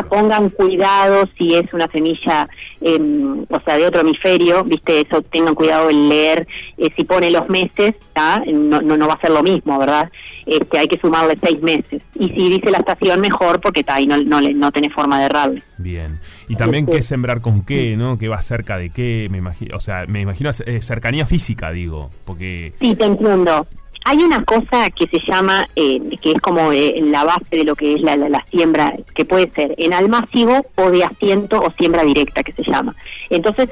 Pongan 0.09 0.49
cuidado 0.49 1.27
si 1.37 1.55
es 1.55 1.71
una 1.73 1.87
semilla, 1.87 2.47
em, 2.81 3.45
o 3.49 3.59
sea, 3.63 3.77
de 3.77 3.85
otro 3.85 4.01
hemisferio, 4.01 4.63
viste, 4.63 5.01
eso 5.01 5.21
tengan 5.21 5.55
cuidado 5.55 5.89
en 5.89 6.09
leer, 6.09 6.47
eh, 6.77 6.89
si 6.95 7.03
pone 7.03 7.31
los 7.31 7.47
meses, 7.49 7.95
no, 8.47 8.81
no, 8.81 8.97
no 8.97 9.07
va 9.07 9.13
a 9.13 9.21
ser 9.21 9.31
lo 9.31 9.43
mismo, 9.43 9.77
¿verdad? 9.77 10.09
Este, 10.45 10.79
hay 10.79 10.87
que 10.87 10.99
sumarle 10.99 11.37
seis 11.41 11.61
meses. 11.61 12.01
Y 12.19 12.29
si 12.29 12.49
dice 12.49 12.71
la 12.71 12.79
estación, 12.79 13.21
mejor, 13.21 13.61
porque 13.61 13.81
está 13.81 13.95
ahí 13.95 14.07
no, 14.07 14.17
no, 14.17 14.41
no 14.41 14.71
tiene 14.71 14.89
forma 14.89 15.19
de 15.19 15.25
errarle. 15.25 15.63
Bien. 15.77 16.19
Y 16.47 16.55
también 16.55 16.85
qué 16.85 17.01
sembrar 17.01 17.41
con 17.41 17.63
qué, 17.63 17.95
¿no? 17.95 18.17
¿Qué 18.17 18.27
va 18.27 18.41
cerca 18.41 18.77
de 18.77 18.89
qué? 18.89 19.27
Me 19.29 19.37
imagino, 19.37 19.75
o 19.75 19.79
sea, 19.79 20.05
me 20.07 20.21
imagino 20.21 20.49
eh, 20.65 20.81
cercanía 20.81 21.25
física, 21.25 21.71
digo, 21.71 22.09
porque... 22.25 22.73
Sí, 22.79 22.95
te 22.95 23.05
entiendo. 23.05 23.67
Hay 24.05 24.19
una 24.19 24.43
cosa 24.45 24.89
que 24.91 25.05
se 25.07 25.19
llama, 25.27 25.67
eh, 25.75 25.99
que 26.21 26.31
es 26.31 26.39
como 26.39 26.71
eh, 26.71 26.95
la 27.01 27.25
base 27.25 27.57
de 27.57 27.65
lo 27.65 27.75
que 27.75 27.95
es 27.95 28.01
la, 28.01 28.15
la, 28.15 28.43
siembra, 28.49 28.93
que 29.13 29.25
puede 29.25 29.51
ser 29.51 29.75
en 29.77 29.93
almácigo 29.93 30.65
o 30.75 30.89
de 30.91 31.03
asiento 31.03 31.59
o 31.59 31.69
siembra 31.71 32.03
directa, 32.03 32.41
que 32.41 32.53
se 32.53 32.63
llama. 32.63 32.95
Entonces, 33.29 33.69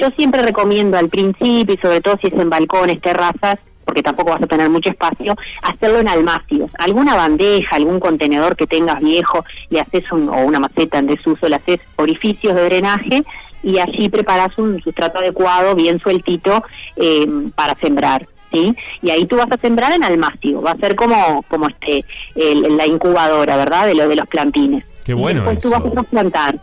yo 0.00 0.08
siempre 0.16 0.42
recomiendo 0.42 0.96
al 0.96 1.10
principio, 1.10 1.74
y 1.74 1.76
sobre 1.76 2.00
todo 2.00 2.16
si 2.20 2.28
es 2.28 2.32
en 2.32 2.48
balcones, 2.48 3.00
terrazas, 3.02 3.58
porque 3.84 4.02
tampoco 4.02 4.30
vas 4.30 4.42
a 4.42 4.46
tener 4.46 4.70
mucho 4.70 4.90
espacio, 4.90 5.34
hacerlo 5.62 6.00
en 6.00 6.08
almácigos. 6.08 6.70
Alguna 6.78 7.14
bandeja, 7.14 7.76
algún 7.76 8.00
contenedor 8.00 8.56
que 8.56 8.66
tengas 8.66 9.00
viejo, 9.00 9.44
le 9.70 9.80
haces 9.80 10.10
un, 10.12 10.28
o 10.28 10.44
una 10.44 10.60
maceta 10.60 10.98
en 10.98 11.06
desuso, 11.06 11.48
le 11.48 11.56
haces 11.56 11.80
orificios 11.96 12.54
de 12.54 12.64
drenaje 12.64 13.22
y 13.62 13.78
allí 13.78 14.08
preparas 14.08 14.56
un 14.58 14.80
sustrato 14.82 15.18
adecuado, 15.18 15.74
bien 15.74 15.98
sueltito, 15.98 16.62
eh, 16.96 17.26
para 17.54 17.74
sembrar. 17.76 18.26
¿Sí? 18.52 18.72
Y 19.02 19.10
ahí 19.10 19.26
tú 19.26 19.34
vas 19.34 19.50
a 19.50 19.56
sembrar 19.56 19.92
en 19.92 20.04
almácigo, 20.04 20.62
va 20.62 20.70
a 20.70 20.76
ser 20.76 20.94
como 20.94 21.44
como 21.48 21.66
este 21.66 22.04
la 22.36 22.86
incubadora, 22.86 23.56
¿verdad? 23.56 23.88
De 23.88 23.96
lo 23.96 24.06
de 24.06 24.14
los 24.14 24.28
plantines. 24.28 24.88
Qué 25.04 25.12
bueno. 25.12 25.40
Y 25.40 25.44
después 25.44 25.58
tú 25.58 25.70
vas 25.70 25.96
a 25.96 26.02
plantar 26.04 26.60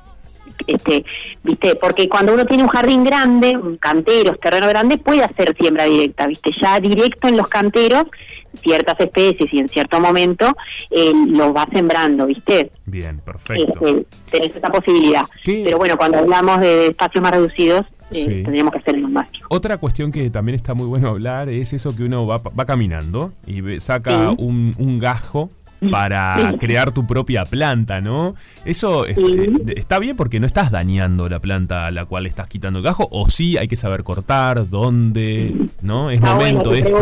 este, 0.68 1.06
viste, 1.44 1.75
porque 1.75 2.08
cuando 2.10 2.34
uno 2.34 2.46
tiene 2.46 2.63
un 2.63 2.70
jardín 2.70 3.03
grande, 3.03 3.56
un 3.58 3.77
cantero, 3.77 4.36
terreno 4.36 4.68
grande, 4.68 4.98
puede 4.98 5.24
hacer 5.24 5.56
siembra 5.58 5.86
directa, 5.86 6.27
viste, 6.27 6.51
ya 6.62 6.80
directo 6.80 7.27
en 7.27 7.38
los 7.38 7.48
canteros, 7.48 8.08
ciertas 8.62 9.00
especies 9.00 9.53
y 9.53 9.60
en 9.60 9.70
cierto 9.70 10.00
momento 10.00 10.56
eh, 10.89 11.13
lo 11.27 11.53
va 11.53 11.68
sembrando, 11.74 12.25
viste. 12.25 12.72
Bien, 12.86 13.20
perfecto. 13.20 13.88
Este, 13.88 14.06
tenés 14.30 14.56
esa 14.56 14.70
posibilidad. 14.70 15.24
Pero 15.46 15.77
bueno, 15.77 15.98
cuando 15.98 16.20
hablamos 16.20 16.60
de 16.60 16.88
espacios 16.88 17.22
más 17.22 17.32
reducidos, 17.32 17.86
eh, 18.12 18.41
tendríamos 18.44 18.74
que 18.74 18.80
hacer 18.80 18.96
el 18.96 19.08
más. 19.08 19.27
Otra 19.50 19.77
cuestión 19.77 20.12
que 20.12 20.30
también 20.30 20.56
está 20.56 20.74
muy 20.74 20.86
bueno 20.86 21.10
hablar 21.10 21.48
es 21.50 21.72
eso 21.74 21.96
que 21.96 22.03
uno 22.03 22.25
va, 22.27 22.39
va 22.39 22.65
caminando 22.65 23.32
y 23.48 23.80
saca 23.80 24.32
un, 24.32 24.74
un 24.77 25.00
gajo 25.00 25.50
para 25.90 26.54
crear 26.60 26.92
tu 26.92 27.08
propia 27.08 27.46
planta, 27.46 28.02
¿no? 28.02 28.36
Eso 28.66 29.06
está 29.06 30.00
bien 30.00 30.16
porque 30.16 30.40
no 30.40 30.46
estás 30.46 30.72
dañando 30.72 31.28
la 31.28 31.40
planta 31.40 31.88
a 31.88 31.92
la 31.92 32.06
cual 32.06 32.26
estás 32.26 32.48
quitando 32.48 32.80
el 32.80 32.86
gajo, 32.86 33.08
o 33.12 33.30
sí 33.30 33.58
hay 33.58 33.68
que 33.68 33.76
saber 33.76 34.04
cortar, 34.04 34.68
dónde, 34.68 35.56
¿no? 35.82 36.12
Es 36.12 36.22
momento 36.22 36.74
este. 36.74 36.94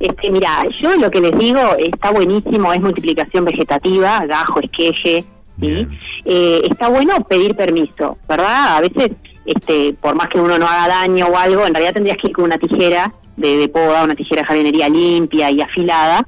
Este, 0.00 0.30
mira, 0.30 0.62
yo 0.80 0.96
lo 0.96 1.10
que 1.10 1.20
les 1.20 1.36
digo 1.36 1.60
está 1.76 2.12
buenísimo, 2.12 2.72
es 2.72 2.80
multiplicación 2.80 3.44
vegetativa, 3.44 4.24
gajo, 4.26 4.60
esqueje, 4.60 5.24
¿sí? 5.60 5.88
Eh, 6.24 6.62
está 6.70 6.88
bueno 6.88 7.16
pedir 7.24 7.56
permiso, 7.56 8.16
¿verdad? 8.28 8.76
A 8.76 8.80
veces, 8.80 9.10
este, 9.44 9.94
por 10.00 10.14
más 10.14 10.28
que 10.28 10.38
uno 10.38 10.56
no 10.56 10.68
haga 10.68 10.86
daño 10.86 11.26
o 11.26 11.36
algo, 11.36 11.66
en 11.66 11.74
realidad 11.74 11.94
tendrías 11.94 12.16
que 12.18 12.28
ir 12.28 12.32
con 12.32 12.44
una 12.44 12.58
tijera 12.58 13.12
de, 13.36 13.56
de 13.56 13.68
poda, 13.68 14.04
una 14.04 14.14
tijera 14.14 14.42
de 14.42 14.46
jardinería 14.46 14.88
limpia 14.88 15.50
y 15.50 15.60
afilada, 15.60 16.24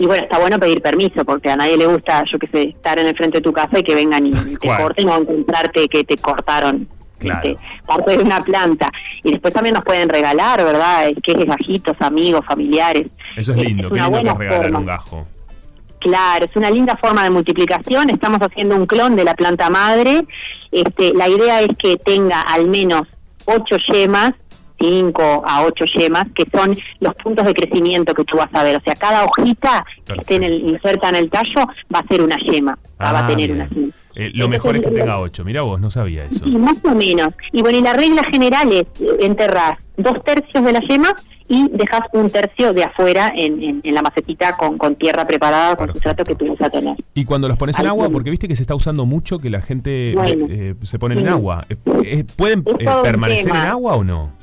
y 0.00 0.06
bueno, 0.06 0.22
está 0.22 0.38
bueno 0.38 0.58
pedir 0.58 0.80
permiso, 0.80 1.26
porque 1.26 1.50
a 1.50 1.56
nadie 1.56 1.76
le 1.76 1.84
gusta, 1.84 2.24
yo 2.24 2.38
qué 2.38 2.46
sé, 2.46 2.62
estar 2.70 2.98
en 2.98 3.06
el 3.06 3.14
frente 3.14 3.36
de 3.36 3.42
tu 3.42 3.52
casa 3.52 3.80
y 3.80 3.82
que 3.82 3.94
vengan 3.94 4.26
y 4.26 4.30
te 4.30 4.66
corten 4.66 5.06
o 5.10 5.16
encontrarte 5.18 5.86
que 5.88 6.04
te 6.04 6.16
cortaron 6.16 6.88
este, 7.20 7.58
parte 7.84 8.16
de 8.16 8.24
una 8.24 8.40
planta. 8.40 8.90
Y 9.22 9.32
después 9.32 9.52
también 9.52 9.74
nos 9.74 9.84
pueden 9.84 10.08
regalar, 10.08 10.64
¿verdad? 10.64 11.10
Que 11.22 11.32
es 11.32 11.44
gajitos, 11.44 11.96
amigos, 12.00 12.46
familiares. 12.46 13.08
Eso 13.36 13.52
es 13.52 13.58
lindo, 13.58 13.88
es 13.88 13.92
qué 13.92 14.10
lindo 14.10 14.38
que 14.38 14.48
regalar 14.48 14.74
un 14.74 14.86
gajo. 14.86 15.26
Claro, 15.98 16.46
es 16.46 16.56
una 16.56 16.70
linda 16.70 16.96
forma 16.96 17.22
de 17.22 17.28
multiplicación. 17.28 18.08
Estamos 18.08 18.38
haciendo 18.40 18.76
un 18.76 18.86
clon 18.86 19.16
de 19.16 19.24
la 19.24 19.34
planta 19.34 19.68
madre. 19.68 20.24
Este, 20.72 21.12
la 21.12 21.28
idea 21.28 21.60
es 21.60 21.76
que 21.76 21.98
tenga 21.98 22.40
al 22.40 22.68
menos 22.68 23.02
ocho 23.44 23.76
yemas 23.92 24.32
5 24.80 25.44
a 25.46 25.64
8 25.64 25.84
yemas, 25.96 26.24
que 26.34 26.44
son 26.50 26.76
los 27.00 27.14
puntos 27.16 27.46
de 27.46 27.54
crecimiento 27.54 28.14
que 28.14 28.24
tú 28.24 28.36
vas 28.36 28.48
a 28.52 28.64
ver. 28.64 28.76
O 28.76 28.80
sea, 28.80 28.94
cada 28.94 29.24
hojita 29.24 29.84
que 30.04 30.14
esté 30.14 30.36
en 30.36 30.44
el, 30.44 30.60
inserta 30.68 31.10
en 31.10 31.16
el 31.16 31.30
tallo 31.30 31.66
va 31.94 32.00
a 32.00 32.06
ser 32.08 32.22
una 32.22 32.36
yema, 32.36 32.78
va 33.00 33.10
a 33.10 33.24
ah, 33.24 33.26
tener 33.26 33.52
una 33.52 33.68
eh, 34.16 34.30
lo 34.34 34.48
mejor 34.48 34.76
es 34.76 34.84
que 34.84 34.90
tenga 34.90 35.20
8, 35.20 35.44
mira 35.44 35.62
vos, 35.62 35.80
no 35.80 35.90
sabía 35.90 36.24
eso. 36.24 36.44
Sí, 36.44 36.50
más 36.50 36.76
o 36.84 36.94
menos. 36.94 37.32
Y 37.52 37.62
bueno, 37.62 37.78
y 37.78 37.82
la 37.82 37.92
regla 37.92 38.22
general 38.30 38.72
es 38.72 38.86
eh, 39.00 39.16
enterrar 39.20 39.78
dos 39.96 40.22
tercios 40.24 40.64
de 40.64 40.72
la 40.72 40.80
yema 40.80 41.14
y 41.48 41.68
dejas 41.70 42.02
un 42.12 42.30
tercio 42.30 42.72
de 42.72 42.84
afuera 42.84 43.32
en, 43.34 43.80
en, 43.82 43.94
la 43.94 44.02
macetita 44.02 44.56
con, 44.56 44.78
con, 44.78 44.94
tierra 44.96 45.26
preparada, 45.26 45.74
con 45.74 45.92
sustrato 45.92 46.22
que 46.24 46.34
tú 46.34 46.48
vas 46.48 46.60
a 46.60 46.70
tener. 46.70 46.96
Y 47.14 47.24
cuando 47.24 47.48
los 47.48 47.56
pones 47.56 47.78
en 47.78 47.86
agua, 47.86 48.08
porque 48.08 48.30
viste 48.30 48.46
que 48.46 48.54
se 48.54 48.62
está 48.62 48.74
usando 48.74 49.04
mucho 49.04 49.38
que 49.38 49.50
la 49.50 49.60
gente 49.60 50.14
eh, 50.16 50.74
se 50.82 50.98
pone 50.98 51.18
en 51.20 51.28
agua, 51.28 51.66
¿pueden 52.36 52.62
permanecer 53.02 53.50
en 53.50 53.56
agua 53.56 53.94
o 53.94 54.04
no? 54.04 54.39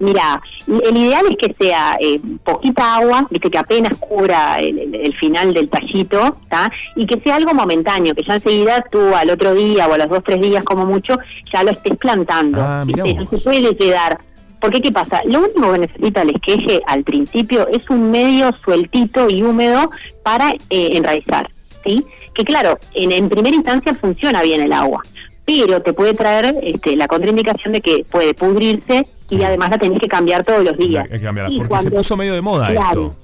Mira, 0.00 0.40
el 0.66 0.96
ideal 0.96 1.26
es 1.28 1.36
que 1.36 1.54
sea 1.58 1.96
eh, 2.00 2.20
poquita 2.44 2.96
agua, 2.96 3.26
viste 3.30 3.50
que 3.50 3.58
apenas 3.58 3.98
cubra 3.98 4.60
el, 4.60 5.14
final 5.18 5.52
del 5.52 5.68
tallito, 5.68 6.36
¿está? 6.42 6.70
y 6.94 7.04
que 7.06 7.20
sea 7.20 7.36
algo 7.36 7.52
momentáneo, 7.52 8.14
que 8.14 8.22
ya 8.22 8.34
enseguida 8.34 8.84
tú 8.92 9.14
al 9.14 9.30
otro 9.30 9.54
día 9.54 9.88
o 9.88 9.94
a 9.94 9.98
los 9.98 10.08
dos 10.08 10.22
tres 10.24 10.40
días 10.40 10.62
como 10.62 10.86
mucho 10.86 11.16
ya 11.52 11.64
lo 11.64 11.70
estés 11.70 11.96
plantando. 11.96 12.60
Ah, 12.60 12.84
no 12.86 13.28
se 13.28 13.38
puede 13.38 13.76
quedar. 13.76 14.18
Porque 14.60 14.80
qué 14.80 14.90
pasa, 14.90 15.20
lo 15.24 15.40
único 15.40 15.72
que 15.72 15.78
necesita 15.78 16.22
el 16.22 16.30
esqueje 16.30 16.80
al 16.86 17.04
principio 17.04 17.68
es 17.68 17.88
un 17.90 18.10
medio 18.10 18.50
sueltito 18.64 19.28
y 19.30 19.42
húmedo 19.42 19.90
para 20.24 20.50
eh, 20.50 20.90
enraizar, 20.94 21.48
¿sí? 21.84 22.04
Que 22.34 22.44
claro, 22.44 22.78
en, 22.94 23.12
en 23.12 23.28
primera 23.28 23.54
instancia 23.54 23.94
funciona 23.94 24.42
bien 24.42 24.60
el 24.60 24.72
agua, 24.72 25.02
pero 25.44 25.80
te 25.80 25.92
puede 25.92 26.12
traer 26.14 26.56
este, 26.62 26.96
la 26.96 27.06
contraindicación 27.06 27.72
de 27.72 27.80
que 27.80 28.04
puede 28.10 28.34
pudrirse 28.34 29.06
y 29.30 29.42
además 29.42 29.70
la 29.70 29.78
tenés 29.78 30.00
que 30.00 30.08
cambiar 30.08 30.44
todos 30.44 30.64
los 30.64 30.76
días. 30.76 31.04
Hay 31.04 31.18
que 31.18 31.24
cambiarla, 31.24 31.56
porque 31.56 31.78
se 31.82 31.90
puso 31.90 32.16
medio 32.16 32.34
de 32.34 32.40
moda 32.40 32.72
esto. 32.72 33.14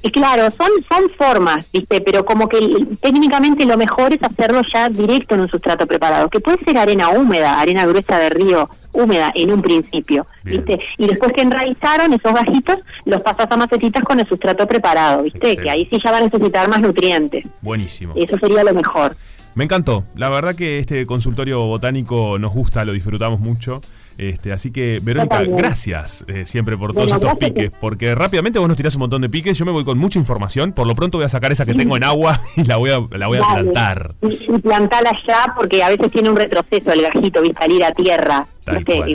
Y 0.00 0.10
claro, 0.10 0.48
son, 0.56 0.68
son 0.88 1.10
formas, 1.16 1.66
¿viste? 1.72 2.00
Pero 2.00 2.24
como 2.24 2.48
que 2.48 2.58
técnicamente 3.00 3.64
lo 3.64 3.76
mejor 3.76 4.12
es 4.12 4.22
hacerlo 4.22 4.62
ya 4.72 4.88
directo 4.88 5.34
en 5.34 5.40
un 5.42 5.48
sustrato 5.48 5.86
preparado, 5.86 6.28
que 6.28 6.38
puede 6.38 6.62
ser 6.64 6.78
arena 6.78 7.10
húmeda, 7.10 7.58
arena 7.58 7.84
gruesa 7.84 8.18
de 8.18 8.30
río 8.30 8.70
húmeda 8.92 9.32
en 9.34 9.52
un 9.52 9.60
principio, 9.60 10.26
¿viste? 10.44 10.78
Y 10.98 11.06
después 11.06 11.32
que 11.32 11.42
enraizaron 11.42 12.12
esos 12.12 12.32
gajitos, 12.32 12.78
los 13.04 13.22
pasas 13.22 13.46
a 13.50 13.56
macetitas 13.56 14.04
con 14.04 14.20
el 14.20 14.28
sustrato 14.28 14.66
preparado, 14.66 15.24
¿viste? 15.24 15.56
Que 15.56 15.70
ahí 15.70 15.88
sí 15.90 15.98
ya 16.02 16.12
va 16.12 16.18
a 16.18 16.22
necesitar 16.22 16.68
más 16.68 16.80
nutrientes. 16.80 17.44
Buenísimo. 17.60 18.14
Eso 18.16 18.38
sería 18.38 18.62
lo 18.62 18.74
mejor. 18.74 19.16
Me 19.54 19.64
encantó. 19.64 20.04
La 20.14 20.28
verdad 20.28 20.54
que 20.54 20.78
este 20.78 21.04
consultorio 21.06 21.66
botánico 21.66 22.38
nos 22.38 22.52
gusta, 22.52 22.84
lo 22.84 22.92
disfrutamos 22.92 23.40
mucho. 23.40 23.80
Este, 24.18 24.52
así 24.52 24.72
que, 24.72 24.98
Verónica, 25.00 25.44
gracias 25.44 26.24
eh, 26.26 26.44
siempre 26.44 26.76
por 26.76 26.92
todos 26.92 27.12
estos 27.12 27.36
piques, 27.36 27.70
porque 27.80 28.16
rápidamente 28.16 28.58
vos 28.58 28.66
nos 28.66 28.76
tirás 28.76 28.96
un 28.96 29.00
montón 29.00 29.22
de 29.22 29.28
piques, 29.28 29.56
yo 29.56 29.64
me 29.64 29.70
voy 29.70 29.84
con 29.84 29.96
mucha 29.96 30.18
información, 30.18 30.72
por 30.72 30.88
lo 30.88 30.96
pronto 30.96 31.18
voy 31.18 31.24
a 31.24 31.28
sacar 31.28 31.52
esa 31.52 31.64
que 31.64 31.74
tengo 31.74 31.96
en 31.96 32.02
agua 32.02 32.40
y 32.56 32.64
la 32.64 32.78
voy 32.78 32.90
a, 32.90 32.98
la 33.16 33.28
voy 33.28 33.38
a 33.38 33.42
plantar. 33.42 34.16
Y, 34.22 34.58
plantarla 34.58 35.12
ya, 35.24 35.54
porque 35.56 35.84
a 35.84 35.88
veces 35.88 36.10
tiene 36.10 36.30
un 36.30 36.36
retroceso 36.36 36.92
el 36.92 37.02
gajito, 37.02 37.44
y 37.44 37.52
salir 37.52 37.84
a 37.84 37.92
tierra, 37.92 38.44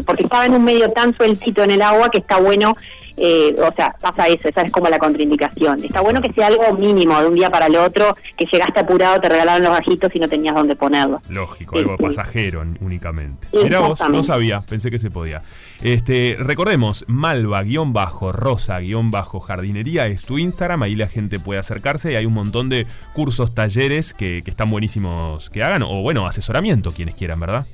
porque 0.05 0.23
estaba 0.23 0.45
en 0.45 0.53
un 0.53 0.63
medio 0.63 0.91
tan 0.91 1.15
sueltito 1.15 1.63
en 1.63 1.71
el 1.71 1.81
agua 1.81 2.09
que 2.09 2.19
está 2.19 2.39
bueno 2.39 2.75
eh, 3.15 3.55
o 3.59 3.71
sea, 3.75 3.95
pasa 4.01 4.27
eso, 4.27 4.49
esa 4.49 4.61
es 4.61 4.71
como 4.71 4.89
la 4.89 4.97
contraindicación. 4.97 5.83
Está 5.83 6.01
bueno 6.01 6.19
que 6.21 6.33
sea 6.33 6.47
algo 6.47 6.73
mínimo 6.73 7.19
de 7.19 7.27
un 7.27 7.35
día 7.35 7.51
para 7.51 7.67
el 7.67 7.75
otro, 7.75 8.17
que 8.37 8.47
llegaste 8.51 8.79
apurado, 8.79 9.21
te 9.21 9.29
regalaron 9.29 9.61
los 9.63 9.71
bajitos 9.71 10.09
y 10.15 10.19
no 10.19 10.27
tenías 10.27 10.55
dónde 10.55 10.75
ponerlo. 10.75 11.21
Lógico, 11.29 11.77
algo 11.77 11.95
pasajero 11.97 12.65
únicamente. 12.81 13.47
Mira 13.53 13.77
vos, 13.79 13.99
no 14.09 14.23
sabía, 14.23 14.61
pensé 14.61 14.89
que 14.89 14.97
se 14.97 15.11
podía. 15.11 15.43
Este, 15.81 16.35
recordemos, 16.39 17.05
malva-rosa-jardinería 17.07 20.07
es 20.07 20.25
tu 20.25 20.39
Instagram, 20.39 20.81
ahí 20.83 20.95
la 20.95 21.07
gente 21.07 21.39
puede 21.39 21.59
acercarse 21.59 22.13
y 22.13 22.15
hay 22.15 22.25
un 22.25 22.33
montón 22.33 22.69
de 22.69 22.87
cursos, 23.13 23.53
talleres 23.53 24.13
que, 24.13 24.41
que 24.43 24.49
están 24.49 24.71
buenísimos 24.71 25.49
que 25.49 25.63
hagan, 25.63 25.83
o 25.83 26.01
bueno, 26.01 26.25
asesoramiento, 26.25 26.93
quienes 26.93 27.15
quieran, 27.15 27.37
¿verdad? 27.39 27.65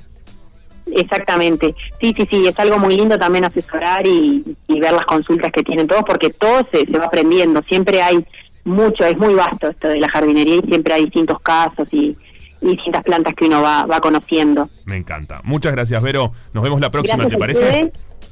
Exactamente, 0.96 1.76
sí, 2.00 2.14
sí, 2.18 2.28
sí, 2.30 2.48
es 2.48 2.58
algo 2.60 2.80
muy 2.80 2.96
lindo 2.96 3.18
también 3.18 3.46
asesorar 3.46 4.06
y, 4.06 4.44
ver 4.68 4.94
las 4.94 5.06
consultas 5.06 5.52
que 5.52 5.62
tienen 5.62 5.88
todos, 5.88 6.04
porque 6.08 6.30
todo 6.30 6.66
se, 6.72 6.86
va 6.98 7.06
aprendiendo, 7.06 7.62
siempre 7.68 8.02
hay 8.02 8.26
mucho, 8.64 9.04
es 9.04 9.18
muy 9.18 9.34
vasto 9.34 9.68
esto 9.68 9.90
de 9.90 10.00
la 10.00 10.08
jardinería 10.10 10.56
y 10.56 10.68
siempre 10.68 10.94
hay 10.94 11.04
distintos 11.06 11.40
casos 11.42 11.88
y, 11.92 12.18
distintas 12.62 13.04
plantas 13.04 13.34
que 13.36 13.46
uno 13.46 13.62
va, 13.62 13.86
va 13.86 14.02
conociendo. 14.02 14.70
Me 14.84 14.98
encanta. 14.98 15.40
Muchas 15.46 15.72
gracias, 15.72 16.04
Vero. 16.04 16.34
Nos 16.54 16.62
vemos 16.62 16.82
la 16.82 16.92
próxima, 16.92 17.26
¿te 17.26 17.38
parece? 17.38 17.90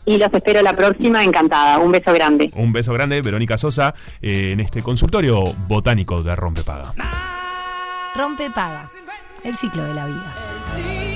y 0.07 0.17
los 0.17 0.33
espero 0.33 0.61
la 0.61 0.73
próxima, 0.73 1.23
encantada. 1.23 1.79
Un 1.79 1.91
beso 1.91 2.13
grande. 2.13 2.49
Un 2.55 2.71
beso 2.71 2.93
grande, 2.93 3.21
Verónica 3.21 3.57
Sosa, 3.57 3.93
eh, 4.21 4.51
en 4.53 4.61
este 4.61 4.81
consultorio 4.81 5.43
botánico 5.67 6.23
de 6.23 6.35
Rompe 6.35 6.63
Paga. 6.63 6.93
Rompe 8.15 8.49
Paga, 8.49 8.89
el 9.43 9.55
ciclo 9.57 9.83
de 9.83 9.93
la 9.93 10.05
vida. 10.07 11.06